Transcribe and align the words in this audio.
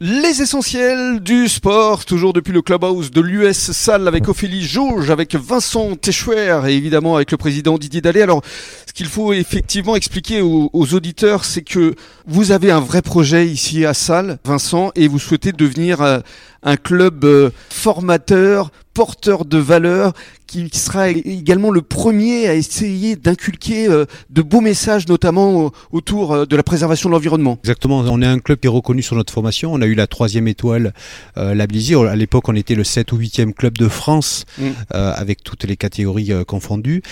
Les 0.00 0.40
essentiels 0.40 1.20
du 1.20 1.48
sport, 1.48 2.06
toujours 2.06 2.32
depuis 2.32 2.52
le 2.52 2.62
clubhouse 2.62 3.10
de 3.10 3.20
l'US 3.20 3.52
Salle 3.52 4.08
avec 4.08 4.26
Ophélie 4.26 4.64
Jauge, 4.64 5.10
avec 5.10 5.34
Vincent 5.34 5.94
Techuer 5.96 6.60
et 6.66 6.74
évidemment 6.74 7.16
avec 7.16 7.30
le 7.30 7.36
président 7.36 7.76
Didier 7.76 8.00
Dallet. 8.00 8.22
Alors, 8.22 8.42
ce 8.86 8.94
qu'il 8.94 9.06
faut 9.06 9.34
effectivement 9.34 9.94
expliquer 9.94 10.40
aux, 10.40 10.70
auditeurs, 10.72 11.44
c'est 11.44 11.62
que 11.62 11.94
vous 12.26 12.52
avez 12.52 12.70
un 12.70 12.80
vrai 12.80 13.02
projet 13.02 13.46
ici 13.46 13.84
à 13.84 13.92
Salle, 13.92 14.38
Vincent, 14.44 14.92
et 14.96 15.08
vous 15.08 15.18
souhaitez 15.18 15.52
devenir 15.52 16.00
euh, 16.00 16.20
un 16.62 16.76
club 16.76 17.24
euh, 17.24 17.50
formateur, 17.68 18.70
porteur 18.94 19.44
de 19.44 19.58
valeurs, 19.58 20.12
qui 20.46 20.68
sera 20.72 21.08
également 21.08 21.70
le 21.70 21.80
premier 21.80 22.46
à 22.46 22.54
essayer 22.54 23.16
d'inculquer 23.16 23.88
euh, 23.88 24.04
de 24.28 24.42
beaux 24.42 24.60
messages, 24.60 25.08
notamment 25.08 25.72
autour 25.92 26.32
euh, 26.32 26.46
de 26.46 26.56
la 26.56 26.62
préservation 26.62 27.08
de 27.08 27.14
l'environnement. 27.14 27.58
Exactement, 27.62 28.00
on 28.00 28.20
est 28.20 28.26
un 28.26 28.38
club 28.38 28.58
qui 28.58 28.66
est 28.66 28.70
reconnu 28.70 29.02
sur 29.02 29.16
notre 29.16 29.32
formation. 29.32 29.72
On 29.72 29.80
a 29.80 29.86
eu 29.86 29.94
la 29.94 30.06
troisième 30.06 30.48
étoile 30.48 30.92
euh, 31.38 31.54
labellisée. 31.54 31.94
À 31.94 32.16
l'époque, 32.16 32.48
on 32.48 32.54
était 32.54 32.74
le 32.74 32.84
7 32.84 33.12
ou 33.12 33.18
8e 33.18 33.54
club 33.54 33.78
de 33.78 33.88
France, 33.88 34.44
mm. 34.58 34.70
avec 34.90 35.42
toutes 35.42 35.64
les 35.64 35.76
catégories 35.76 36.32
confondues. 36.46 37.02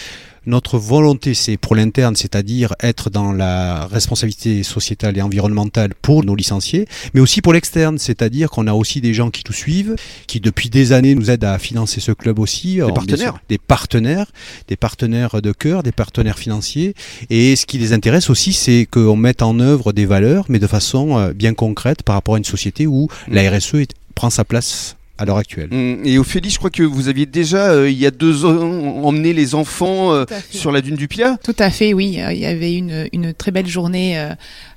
Notre 0.46 0.78
volonté, 0.78 1.34
c'est 1.34 1.56
pour 1.56 1.76
l'interne, 1.76 2.16
c'est-à-dire 2.16 2.74
être 2.80 3.10
dans 3.10 3.32
la 3.32 3.86
responsabilité 3.86 4.62
sociétale 4.62 5.18
et 5.18 5.22
environnementale 5.22 5.94
pour 6.00 6.24
nos 6.24 6.34
licenciés, 6.34 6.86
mais 7.12 7.20
aussi 7.20 7.42
pour 7.42 7.52
l'externe, 7.52 7.98
c'est-à-dire 7.98 8.50
qu'on 8.50 8.66
a 8.66 8.72
aussi 8.72 9.00
des 9.00 9.12
gens 9.12 9.30
qui 9.30 9.42
nous 9.46 9.52
suivent, 9.52 9.96
qui 10.26 10.40
depuis 10.40 10.70
des 10.70 10.92
années 10.92 11.14
nous 11.14 11.30
aident 11.30 11.44
à 11.44 11.58
financer 11.58 12.00
ce 12.00 12.12
club 12.12 12.38
aussi. 12.38 12.76
Des 12.76 12.92
partenaires 12.92 13.38
Des 13.48 13.58
partenaires, 13.58 14.26
des 14.68 14.76
partenaires 14.76 15.42
de 15.42 15.52
cœur, 15.52 15.82
des 15.82 15.92
partenaires 15.92 16.38
financiers. 16.38 16.94
Et 17.28 17.54
ce 17.56 17.66
qui 17.66 17.78
les 17.78 17.92
intéresse 17.92 18.30
aussi, 18.30 18.52
c'est 18.52 18.86
qu'on 18.90 19.16
mette 19.16 19.42
en 19.42 19.58
œuvre 19.60 19.92
des 19.92 20.06
valeurs, 20.06 20.46
mais 20.48 20.58
de 20.58 20.66
façon 20.66 21.18
euh, 21.18 21.32
bien 21.32 21.54
concrète 21.54 22.02
par 22.02 22.14
rapport 22.14 22.36
à 22.36 22.38
une 22.38 22.44
société 22.44 22.86
où 22.86 23.08
la 23.28 23.50
RSE 23.50 23.76
prend 24.14 24.30
sa 24.30 24.44
place 24.44 24.96
à 25.20 25.26
l'heure 25.26 25.36
actuelle. 25.36 25.68
Mmh. 25.70 26.06
Et 26.06 26.18
Ophélie, 26.18 26.48
je 26.48 26.56
crois 26.56 26.70
que 26.70 26.82
vous 26.82 27.08
aviez 27.08 27.26
déjà, 27.26 27.72
euh, 27.72 27.90
il 27.90 27.98
y 27.98 28.06
a 28.06 28.10
deux 28.10 28.46
ans, 28.46 29.04
emmené 29.04 29.34
les 29.34 29.54
enfants 29.54 30.14
euh, 30.14 30.24
sur 30.50 30.72
la 30.72 30.80
dune 30.80 30.96
du 30.96 31.08
Pia. 31.08 31.36
Tout 31.44 31.56
à 31.58 31.70
fait, 31.70 31.92
oui. 31.92 32.18
Il 32.30 32.38
y 32.38 32.46
avait 32.46 32.74
une, 32.74 33.06
une 33.12 33.34
très 33.34 33.50
belle 33.50 33.66
journée 33.66 34.18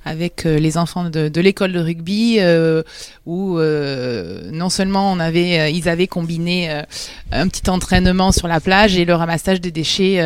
avec 0.04 0.46
euh, 0.46 0.58
les 0.58 0.76
enfants 0.76 1.08
de, 1.08 1.28
de 1.28 1.40
l'école 1.40 1.72
de 1.72 1.80
rugby 1.80 2.36
euh, 2.38 2.82
où 3.26 3.58
euh, 3.58 4.50
non 4.52 4.68
seulement 4.68 5.10
on 5.10 5.18
avait, 5.18 5.72
ils 5.72 5.88
avaient 5.88 6.06
combiné 6.06 6.82
un 7.32 7.48
petit 7.48 7.68
entraînement 7.70 8.32
sur 8.32 8.48
la 8.48 8.60
plage 8.60 8.96
et 8.98 9.04
le 9.04 9.14
ramassage 9.14 9.60
des 9.60 9.70
déchets 9.70 10.20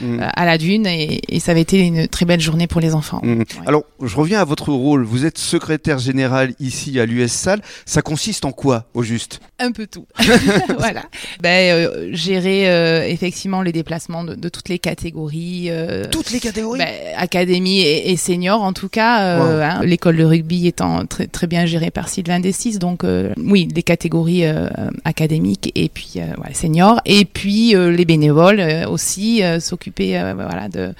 mmh. 0.00 0.20
à 0.20 0.44
la 0.44 0.58
dune 0.58 0.86
et, 0.86 1.20
et, 1.28 1.40
ça 1.40 1.52
avait 1.52 1.60
été 1.60 1.78
une 1.78 2.08
très 2.08 2.26
belle 2.26 2.40
journée 2.40 2.66
pour 2.66 2.80
les 2.80 2.94
enfants. 2.94 3.20
Mmh. 3.22 3.44
Alors 3.66 3.84
je 4.02 4.16
reviens 4.16 4.40
à 4.40 4.44
votre 4.44 4.72
rôle. 4.72 5.04
Vous 5.04 5.24
êtes 5.24 5.38
secrétaire 5.38 5.98
général 5.98 6.54
ici 6.58 6.98
à 6.98 7.06
l'US 7.06 7.30
Salle. 7.30 7.60
Ça 7.86 8.02
consiste 8.02 8.44
en 8.44 8.52
quoi 8.52 8.86
au 8.94 9.02
juste? 9.02 9.40
Un 9.60 9.70
peu 9.70 9.86
tout. 9.86 10.06
voilà. 10.78 11.02
Ben, 11.40 12.12
gérer 12.14 13.10
effectivement 13.10 13.62
les 13.62 13.72
déplacements 13.72 14.24
de, 14.24 14.34
de, 14.34 14.48
toutes 14.48 14.68
les 14.68 14.78
catégories. 14.78 15.70
toutes 16.10 16.30
les 16.32 16.40
catégories? 16.40 16.80
Ben, 16.80 17.14
académie 17.16 17.80
et, 17.80 18.10
et 18.10 18.16
senior 18.16 18.62
en 18.62 18.72
tout 18.72 18.87
cas, 18.88 19.40
euh, 19.40 19.62
hein, 19.62 19.80
l'école 19.84 20.16
de 20.16 20.24
rugby 20.24 20.66
étant 20.66 21.06
très, 21.06 21.26
très 21.26 21.46
bien 21.46 21.66
gérée 21.66 21.90
par 21.90 22.08
Sylvain 22.08 22.40
Dessis, 22.40 22.78
donc 22.78 23.04
euh, 23.04 23.32
oui, 23.36 23.66
des 23.66 23.82
catégories 23.82 24.44
euh, 24.46 24.68
académiques 25.04 25.72
et 25.74 25.88
puis 25.88 26.14
ouais, 26.16 26.54
seniors, 26.54 27.00
et 27.04 27.24
puis 27.24 27.74
les 27.74 28.04
bénévoles 28.04 28.62
aussi 28.88 29.42
s'occuper 29.60 30.20
voilà 30.34 30.68
de 30.68 30.92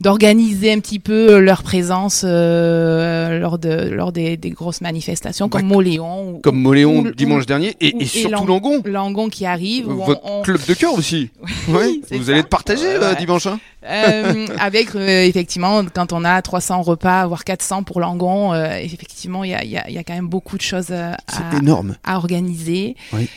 d'organiser 0.00 0.72
un 0.72 0.78
petit 0.78 1.00
peu 1.00 1.38
leur 1.40 1.62
présence 1.62 2.22
euh, 2.24 3.38
lors 3.38 3.58
de 3.58 3.88
lors 3.90 4.12
des, 4.12 4.36
des 4.36 4.50
grosses 4.50 4.80
manifestations 4.80 5.48
comme 5.48 5.66
Moléon 5.66 6.40
comme 6.42 6.60
Moléon 6.60 7.04
dimanche 7.16 7.46
dernier 7.46 7.74
et, 7.80 7.94
et 8.00 8.04
surtout 8.06 8.46
Langon. 8.46 8.80
Langon 8.84 9.28
qui 9.28 9.44
arrive 9.44 9.86
votre 9.86 10.42
club 10.42 10.60
de 10.66 10.74
cœur 10.74 10.94
aussi. 10.94 11.30
Oui, 11.68 12.02
vous 12.12 12.30
allez 12.30 12.40
être 12.40 12.48
partagé 12.48 12.86
euh, 12.86 13.14
dimanche 13.14 13.46
hein. 13.46 13.58
Euh, 13.84 14.46
avec 14.58 14.94
euh, 14.94 15.24
effectivement 15.24 15.82
quand 15.92 16.12
on 16.12 16.24
a 16.24 16.40
300 16.40 16.82
repas 16.82 17.26
voire 17.26 17.44
400 17.44 17.82
pour 17.82 18.00
Langon 18.00 18.54
effectivement 18.54 19.44
il 19.44 19.50
y 19.50 19.54
a, 19.54 19.64
y, 19.64 19.76
a, 19.76 19.90
y 19.90 19.98
a 19.98 20.04
quand 20.04 20.14
même 20.14 20.28
beaucoup 20.28 20.56
de 20.56 20.62
choses 20.62 20.92
à, 20.92 21.16
énorme. 21.56 21.96
à 22.04 22.16
organiser. 22.16 22.96
Oui. 23.12 23.28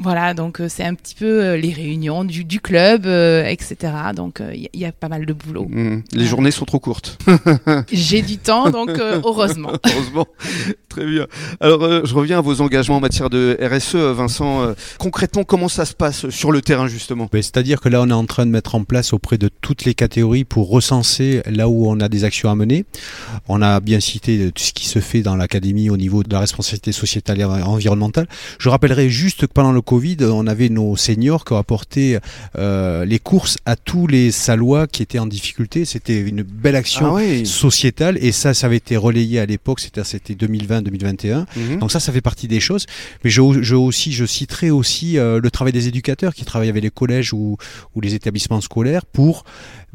Voilà, 0.00 0.34
donc 0.34 0.60
euh, 0.60 0.68
c'est 0.68 0.84
un 0.84 0.94
petit 0.94 1.14
peu 1.14 1.42
euh, 1.44 1.56
les 1.56 1.72
réunions 1.72 2.24
du, 2.24 2.44
du 2.44 2.60
club, 2.60 3.06
euh, 3.06 3.44
etc. 3.44 3.92
Donc 4.14 4.42
il 4.52 4.68
y, 4.74 4.84
a 4.84 4.92
pas 4.92 5.08
mal 5.08 5.24
de 5.26 5.32
boulot. 5.32 5.66
Mmh. 5.68 6.02
Les 6.12 6.24
journées 6.26 6.50
sont 6.50 6.64
trop 6.64 6.78
courtes. 6.78 7.18
J'ai 7.92 8.22
du 8.22 8.38
temps, 8.38 8.70
donc 8.70 8.90
heureusement. 8.98 9.72
heureusement, 9.84 10.26
très 10.88 11.06
bien. 11.06 11.26
Alors 11.60 12.04
je 12.04 12.14
reviens 12.14 12.38
à 12.38 12.40
vos 12.40 12.60
engagements 12.60 12.96
en 12.96 13.00
matière 13.00 13.30
de 13.30 13.56
RSE, 13.60 13.94
Vincent. 13.94 14.74
concrètement, 14.98 15.44
comment 15.44 15.68
ça 15.68 15.84
se 15.84 15.94
passe 15.94 16.28
sur 16.30 16.50
le 16.50 16.60
terrain 16.60 16.88
justement? 16.88 17.28
Ben, 17.32 17.42
C'est-à-dire 17.42 17.80
que 17.80 17.88
là, 17.88 18.02
on 18.02 18.08
est 18.08 18.12
en 18.12 18.26
train 18.26 18.46
de 18.46 18.50
mettre 18.50 18.74
en 18.74 18.84
place 18.84 19.12
auprès 19.12 19.38
de 19.38 19.48
toutes 19.60 19.84
les 19.84 19.94
catégories 19.94 20.44
pour 20.44 20.68
recenser 20.70 21.42
là 21.46 21.68
où 21.68 21.88
on 21.88 22.00
a 22.00 22.08
des 22.08 22.24
actions 22.24 22.50
à 22.50 22.54
mener. 22.54 22.84
On 23.48 23.62
a 23.62 23.80
bien 23.80 24.00
cité 24.00 24.50
tout 24.52 24.62
ce 24.62 24.72
qui 24.72 24.86
se 24.86 24.98
fait 24.98 25.22
dans 25.22 25.36
l'académie 25.36 25.90
au 25.90 25.96
niveau 25.96 26.22
de 26.22 26.32
la 26.32 26.40
responsabilité 26.40 26.92
sociétale 26.92 27.40
et 27.40 27.44
environnementale. 27.44 28.26
Je 28.58 28.68
rappellerai 28.68 29.08
juste 29.08 29.46
que 29.46 29.46
pendant 29.46 29.72
le 29.72 29.80
Covid, 29.84 30.16
on 30.22 30.46
avait 30.46 30.68
nos 30.68 30.96
seniors 30.96 31.44
qui 31.44 31.52
ont 31.52 31.58
apporté 31.58 32.18
euh, 32.58 33.04
les 33.04 33.18
courses 33.18 33.56
à 33.66 33.76
tous 33.76 34.06
les 34.06 34.30
Salois 34.30 34.86
qui 34.86 35.02
étaient 35.02 35.18
en 35.18 35.26
difficulté. 35.26 35.84
C'était 35.84 36.20
une 36.20 36.42
belle 36.42 36.76
action 36.76 37.16
ah 37.16 37.44
sociétale 37.44 38.18
et 38.20 38.32
ça, 38.32 38.54
ça 38.54 38.66
avait 38.66 38.78
été 38.78 38.96
relayé 38.96 39.38
à 39.38 39.46
l'époque. 39.46 39.80
C'était 39.80 40.02
2020-2021. 40.02 41.46
Mhm. 41.56 41.78
Donc 41.78 41.92
ça, 41.92 42.00
ça 42.00 42.12
fait 42.12 42.20
partie 42.20 42.48
des 42.48 42.60
choses. 42.60 42.86
Mais 43.22 43.30
je, 43.30 43.42
je 43.62 43.74
aussi, 43.74 44.12
je 44.12 44.24
citerai 44.24 44.70
aussi 44.70 45.18
euh, 45.18 45.40
le 45.40 45.50
travail 45.50 45.72
des 45.72 45.88
éducateurs 45.88 46.34
qui 46.34 46.44
travaillent 46.44 46.70
avec 46.70 46.82
les 46.82 46.90
collèges 46.90 47.32
ou, 47.32 47.56
ou 47.94 48.00
les 48.00 48.14
établissements 48.14 48.60
scolaires 48.60 49.06
pour 49.06 49.44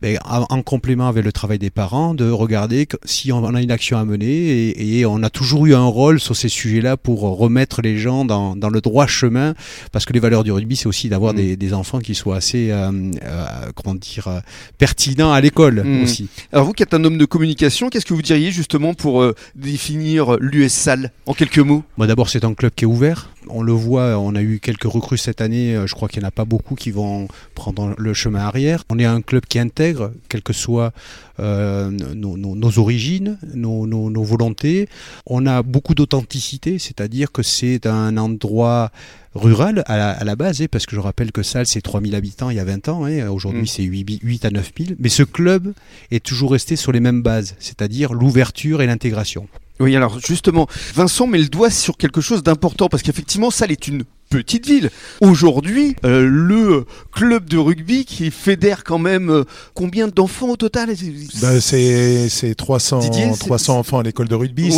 ben, 0.01 0.17
en 0.23 0.61
complément 0.61 1.07
avec 1.07 1.23
le 1.23 1.31
travail 1.31 1.59
des 1.59 1.69
parents, 1.69 2.13
de 2.13 2.29
regarder 2.29 2.87
si 3.05 3.31
on 3.31 3.43
a 3.53 3.61
une 3.61 3.71
action 3.71 3.97
à 3.97 4.05
mener 4.05 4.27
et, 4.27 4.99
et 4.99 5.05
on 5.05 5.23
a 5.23 5.29
toujours 5.29 5.65
eu 5.65 5.75
un 5.75 5.85
rôle 5.85 6.19
sur 6.19 6.35
ces 6.35 6.49
sujets-là 6.49 6.97
pour 6.97 7.21
remettre 7.21 7.81
les 7.81 7.97
gens 7.97 8.25
dans, 8.25 8.55
dans, 8.55 8.69
le 8.69 8.81
droit 8.81 9.07
chemin, 9.07 9.55
parce 9.91 10.05
que 10.05 10.13
les 10.13 10.19
valeurs 10.19 10.43
du 10.43 10.51
rugby, 10.51 10.75
c'est 10.75 10.87
aussi 10.87 11.09
d'avoir 11.09 11.33
mmh. 11.33 11.37
des, 11.37 11.57
des, 11.57 11.73
enfants 11.73 11.99
qui 11.99 12.15
soient 12.15 12.37
assez, 12.37 12.71
euh, 12.71 12.91
euh, 13.23 13.45
comment 13.75 13.95
dire, 13.95 14.27
euh, 14.27 14.39
pertinents 14.77 15.31
à 15.31 15.41
l'école 15.41 15.83
mmh. 15.83 16.03
aussi. 16.03 16.29
Alors 16.51 16.65
vous 16.65 16.73
qui 16.73 16.83
êtes 16.83 16.93
un 16.93 17.03
homme 17.03 17.17
de 17.17 17.25
communication, 17.25 17.89
qu'est-ce 17.89 18.05
que 18.05 18.13
vous 18.13 18.21
diriez 18.21 18.51
justement 18.51 18.93
pour 18.93 19.21
euh, 19.21 19.35
définir 19.55 20.37
l'US 20.39 20.71
Salle 20.71 21.11
en 21.25 21.33
quelques 21.33 21.59
mots? 21.59 21.83
Moi 21.97 22.07
D'abord, 22.07 22.29
c'est 22.29 22.43
un 22.43 22.53
club 22.53 22.71
qui 22.75 22.85
est 22.85 22.87
ouvert. 22.87 23.29
On 23.49 23.61
le 23.61 23.71
voit, 23.71 24.17
on 24.19 24.35
a 24.35 24.41
eu 24.41 24.59
quelques 24.59 24.83
recrues 24.83 25.17
cette 25.17 25.41
année. 25.41 25.75
Je 25.85 25.93
crois 25.93 26.07
qu'il 26.07 26.21
n'y 26.21 26.25
en 26.25 26.29
a 26.29 26.31
pas 26.31 26.45
beaucoup 26.45 26.75
qui 26.75 26.91
vont 26.91 27.27
prendre 27.55 27.93
le 27.97 28.13
chemin 28.13 28.39
arrière. 28.39 28.83
On 28.89 28.99
est 28.99 29.05
un 29.05 29.21
club 29.21 29.45
qui 29.45 29.59
intègre 29.59 30.11
quelles 30.29 30.43
que 30.43 30.53
soient 30.53 30.91
euh, 31.39 31.89
nos, 31.89 32.79
origines, 32.79 33.37
nos, 33.53 34.23
volontés. 34.23 34.89
On 35.25 35.45
a 35.45 35.63
beaucoup 35.63 35.95
d'authenticité, 35.95 36.79
c'est-à-dire 36.79 37.31
que 37.31 37.43
c'est 37.43 37.85
un 37.85 38.17
endroit 38.17 38.91
rural 39.35 39.83
à 39.85 40.23
la, 40.23 40.35
base, 40.35 40.61
hein, 40.61 40.65
parce 40.69 40.85
que 40.85 40.95
je 40.95 41.01
rappelle 41.01 41.31
que 41.31 41.43
Salles, 41.43 41.67
c'est 41.67 41.81
3000 41.81 42.15
habitants 42.15 42.49
il 42.49 42.57
y 42.57 42.59
a 42.59 42.65
20 42.65 42.89
ans, 42.89 43.05
hein. 43.05 43.29
aujourd'hui 43.29 43.63
mm. 43.63 43.67
c'est 43.67 43.83
8, 43.83 44.19
8 44.23 44.45
à 44.45 44.51
9000, 44.51 44.95
mais 44.99 45.09
ce 45.09 45.23
club 45.23 45.73
est 46.11 46.23
toujours 46.23 46.51
resté 46.51 46.75
sur 46.75 46.91
les 46.91 46.99
mêmes 46.99 47.21
bases, 47.21 47.55
c'est-à-dire 47.59 48.13
l'ouverture 48.13 48.81
et 48.81 48.87
l'intégration. 48.87 49.47
Oui, 49.79 49.95
alors 49.95 50.19
justement, 50.19 50.67
Vincent 50.93 51.27
met 51.27 51.37
le 51.37 51.47
doigt 51.47 51.69
sur 51.69 51.97
quelque 51.97 52.21
chose 52.21 52.43
d'important 52.43 52.89
parce 52.89 53.03
qu'effectivement, 53.03 53.49
Salles 53.51 53.71
est 53.71 53.87
une 53.87 54.03
petite 54.29 54.67
ville. 54.67 54.89
Aujourd'hui, 55.21 55.95
euh, 56.05 56.27
le 56.29 56.85
club 57.11 57.49
de 57.49 57.57
rugby 57.57 58.05
qui 58.05 58.29
fédère 58.29 58.83
quand 58.83 58.99
même 58.99 59.29
euh, 59.29 59.43
combien 59.73 60.07
d'enfants 60.07 60.49
au 60.49 60.55
total? 60.55 60.89
Bah, 61.41 61.59
C'est 61.59 62.55
300, 62.55 63.09
300 63.39 63.79
enfants 63.79 63.99
à 63.99 64.03
l'école 64.03 64.27
de 64.27 64.35
rugby, 64.35 64.71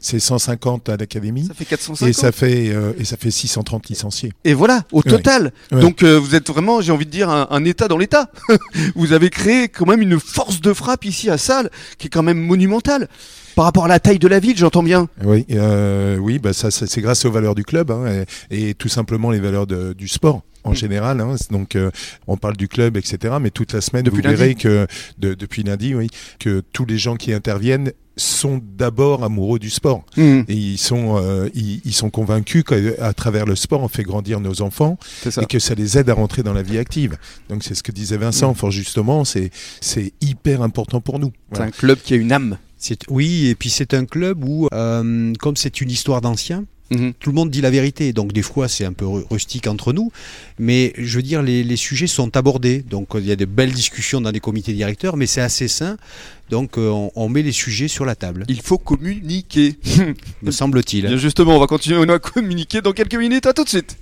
c'est 0.00 0.20
150 0.20 0.88
à 0.88 0.96
l'académie. 0.96 1.46
Ça 1.46 1.54
fait 1.54 1.64
450. 1.64 2.08
Et 2.08 2.12
ça 2.12 2.30
fait, 2.30 2.68
euh, 2.70 2.92
et 2.98 3.04
ça 3.04 3.16
fait 3.16 3.30
630 3.30 3.88
licenciés. 3.88 4.32
Et 4.44 4.54
voilà, 4.54 4.84
au 4.92 5.02
total. 5.02 5.52
Donc 5.70 6.02
vous 6.04 6.34
êtes 6.34 6.48
vraiment, 6.48 6.80
j'ai 6.80 6.92
envie 6.92 7.06
de 7.06 7.10
dire, 7.10 7.28
un, 7.30 7.48
un 7.50 7.64
état 7.64 7.88
dans 7.88 7.98
l'état. 7.98 8.30
vous 8.94 9.12
avez 9.12 9.30
créé 9.30 9.68
quand 9.68 9.86
même 9.86 10.02
une 10.02 10.20
force 10.20 10.60
de 10.60 10.72
frappe 10.72 11.04
ici 11.04 11.28
à 11.30 11.38
Salles 11.38 11.70
qui 11.98 12.06
est 12.06 12.10
quand 12.10 12.22
même 12.22 12.38
monumentale. 12.40 13.08
Par 13.54 13.64
rapport 13.64 13.84
à 13.84 13.88
la 13.88 14.00
taille 14.00 14.18
de 14.18 14.28
la 14.28 14.40
ville, 14.40 14.56
j'entends 14.56 14.82
bien. 14.82 15.08
Oui, 15.24 15.46
euh, 15.50 16.16
oui, 16.18 16.38
bah 16.38 16.52
ça, 16.52 16.70
c'est 16.70 17.00
grâce 17.00 17.24
aux 17.24 17.30
valeurs 17.30 17.54
du 17.54 17.64
club 17.64 17.90
hein, 17.90 18.24
et, 18.50 18.70
et, 18.70 18.74
tout 18.74 18.88
simplement 18.88 19.30
les 19.30 19.40
valeurs 19.40 19.66
de, 19.66 19.92
du 19.92 20.08
sport 20.08 20.42
en 20.64 20.72
mm. 20.72 20.76
général. 20.76 21.20
Hein, 21.20 21.36
donc, 21.50 21.76
euh, 21.76 21.90
on 22.26 22.36
parle 22.36 22.56
du 22.56 22.68
club, 22.68 22.96
etc. 22.96 23.34
Mais 23.40 23.50
toute 23.50 23.72
la 23.72 23.80
semaine, 23.80 24.04
depuis 24.04 24.22
vous 24.22 24.28
verrez 24.28 24.54
que 24.54 24.86
de, 25.18 25.34
depuis 25.34 25.62
lundi, 25.62 25.94
oui, 25.94 26.08
que 26.38 26.62
tous 26.72 26.86
les 26.86 26.98
gens 26.98 27.16
qui 27.16 27.32
interviennent 27.32 27.92
sont 28.16 28.60
d'abord 28.76 29.24
amoureux 29.24 29.58
du 29.58 29.70
sport 29.70 30.04
mm. 30.18 30.40
et 30.46 30.54
ils 30.54 30.78
sont 30.78 31.16
euh, 31.16 31.48
ils, 31.54 31.80
ils, 31.86 31.94
sont 31.94 32.10
convaincus 32.10 32.62
qu'à 32.62 33.12
travers 33.14 33.46
le 33.46 33.56
sport 33.56 33.80
on 33.80 33.88
fait 33.88 34.02
grandir 34.02 34.38
nos 34.38 34.60
enfants 34.60 34.98
et 35.40 35.46
que 35.46 35.58
ça 35.58 35.74
les 35.74 35.96
aide 35.96 36.10
à 36.10 36.14
rentrer 36.14 36.42
dans 36.42 36.52
la 36.52 36.62
vie 36.62 36.76
active 36.76 37.16
donc 37.48 37.64
c'est 37.64 37.74
ce 37.74 37.82
que 37.82 37.90
disait 37.90 38.18
Vincent 38.18 38.52
mm. 38.52 38.54
fort 38.54 38.70
justement 38.70 39.24
c'est 39.24 39.48
c'est 39.80 40.12
hyper 40.20 40.60
important 40.60 41.00
pour 41.00 41.18
nous 41.20 41.32
c'est 41.54 41.62
un 41.62 41.70
club 41.70 41.98
qui 42.04 42.12
a 42.12 42.18
une 42.18 42.32
âme 42.32 42.58
Oui, 43.08 43.46
et 43.48 43.54
puis 43.54 43.70
c'est 43.70 43.94
un 43.94 44.04
club 44.04 44.44
où, 44.44 44.68
euh, 44.72 45.32
comme 45.38 45.56
c'est 45.56 45.80
une 45.80 45.90
histoire 45.90 46.20
d'ancien, 46.20 46.64
mhm. 46.90 47.12
Tout 47.18 47.30
le 47.30 47.34
monde 47.34 47.50
dit 47.50 47.60
la 47.60 47.70
vérité, 47.70 48.12
donc 48.12 48.32
des 48.32 48.42
fois 48.42 48.68
c'est 48.68 48.84
un 48.84 48.92
peu 48.92 49.06
rustique 49.06 49.66
entre 49.66 49.92
nous, 49.92 50.10
mais 50.58 50.92
je 50.98 51.16
veux 51.16 51.22
dire 51.22 51.42
les, 51.42 51.76
sujets 51.76 52.06
sont 52.06 52.36
abordés, 52.36 52.82
donc 52.82 53.08
il 53.14 53.24
y 53.24 53.32
a 53.32 53.36
de 53.36 53.44
belles 53.44 53.72
discussions 53.72 54.20
dans 54.20 54.30
les 54.30 54.40
comités 54.40 54.72
directeurs, 54.72 55.16
mais 55.16 55.26
c'est 55.26 55.40
assez 55.40 55.68
sain, 55.68 55.96
donc 56.50 56.76
euh, 56.76 57.08
on, 57.14 57.28
met 57.28 57.42
les 57.42 57.52
sujets 57.52 57.88
sur 57.88 58.04
la 58.04 58.14
table. 58.14 58.44
Il 58.48 58.60
faut 58.60 58.78
communiquer, 58.78 59.76
me 60.42 60.50
semble-t-il. 60.50 61.16
Justement, 61.16 61.56
on 61.56 61.60
va 61.60 61.66
continuer 61.66 62.10
à 62.12 62.18
communiquer 62.18 62.82
dans 62.82 62.92
quelques 62.92 63.14
minutes, 63.14 63.46
à 63.46 63.54
tout 63.54 63.64
de 63.64 63.70
suite. 63.70 63.96